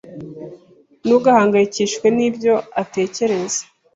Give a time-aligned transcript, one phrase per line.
[1.05, 3.61] Ntugahangayikishwe nibyo atekereza.